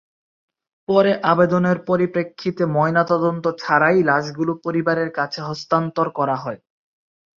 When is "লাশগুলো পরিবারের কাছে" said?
4.09-5.39